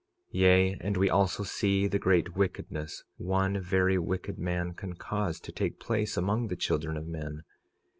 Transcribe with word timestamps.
46:9 0.29 0.29
Yea, 0.41 0.77
and 0.81 0.97
we 0.97 1.11
also 1.11 1.43
see 1.43 1.85
the 1.85 1.99
great 1.99 2.35
wickedness 2.35 3.03
one 3.17 3.59
very 3.61 3.99
wicked 3.99 4.39
man 4.39 4.73
can 4.73 4.95
cause 4.95 5.39
to 5.39 5.51
take 5.51 5.79
place 5.79 6.17
among 6.17 6.47
the 6.47 6.55
children 6.55 6.97
of 6.97 7.05
men. 7.05 7.43